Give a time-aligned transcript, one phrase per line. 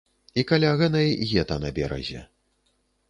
[0.41, 2.27] І каля гэнай гета на беразе.